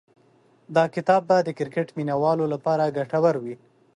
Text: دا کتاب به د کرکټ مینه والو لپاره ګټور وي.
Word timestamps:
دا 0.75 0.83
کتاب 0.95 1.21
به 1.29 1.37
د 1.43 1.49
کرکټ 1.57 1.87
مینه 1.97 2.15
والو 2.21 2.45
لپاره 2.53 2.93
ګټور 2.97 3.35
وي. 3.43 3.55